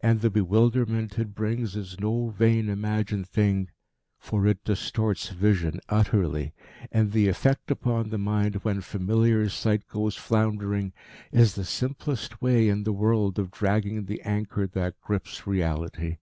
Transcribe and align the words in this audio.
And 0.00 0.22
the 0.22 0.28
bewilderment 0.28 1.20
it 1.20 1.36
brings 1.36 1.76
is 1.76 2.00
no 2.00 2.30
vain, 2.30 2.68
imagined 2.68 3.28
thing, 3.28 3.68
for 4.18 4.44
it 4.48 4.64
distorts 4.64 5.28
vision 5.28 5.78
utterly, 5.88 6.52
and 6.90 7.12
the 7.12 7.28
effect 7.28 7.70
upon 7.70 8.10
the 8.10 8.18
mind 8.18 8.56
when 8.64 8.80
familiar 8.80 9.48
sight 9.48 9.86
goes 9.86 10.16
floundering 10.16 10.92
is 11.30 11.54
the 11.54 11.64
simplest 11.64 12.42
way 12.42 12.68
in 12.68 12.82
the 12.82 12.92
world 12.92 13.38
of 13.38 13.52
dragging 13.52 14.06
the 14.06 14.20
anchor 14.22 14.66
that 14.66 15.00
grips 15.00 15.46
reality. 15.46 16.16